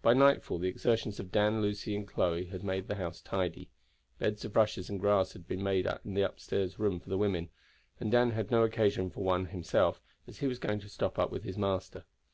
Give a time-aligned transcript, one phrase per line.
[0.00, 3.68] By nightfall the exertions of Dan, Lucy, and Chloe had made the house tidy.
[4.18, 7.50] Beds of rushes and grass had been made in the room upstairs for the women,
[8.00, 11.18] and Dan had no occasion for one for himself, as he was going to stop
[11.18, 12.06] up with his master.